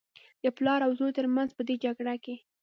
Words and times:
د 0.43 0.45
پلار 0.57 0.79
او 0.85 0.91
زوى 0.99 1.11
تر 1.17 1.25
منځ 1.35 1.49
په 1.57 1.61
دې 1.67 1.75
جګړه 1.83 2.15
کې. 2.23 2.35